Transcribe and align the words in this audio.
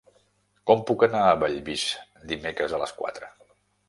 Com 0.69 0.79
puc 0.87 1.03
anar 1.07 1.19
a 1.25 1.35
Bellvís 1.43 1.83
dimecres 2.31 2.73
a 2.73 2.81
les 2.85 2.95
quatre? 3.03 3.31